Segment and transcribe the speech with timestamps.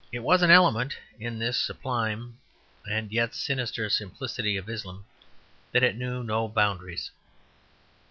[0.11, 2.39] It was an element in this sublime
[2.89, 5.05] and yet sinister simplicity of Islam
[5.73, 7.11] that it knew no boundaries.